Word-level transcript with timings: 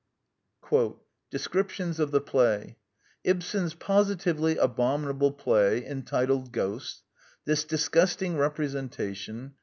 Descriptions 1.29 1.99
of 1.99 2.09
the 2.09 2.21
Play" 2.21 2.79
Ibsen's 3.23 3.75
positively 3.75 4.57
abominable 4.57 5.31
play 5.31 5.85
entitled 5.85 6.51
Ghosts..•. 6.51 7.01
This 7.45 7.63
disgusting 7.63 8.35
representation. 8.35 9.53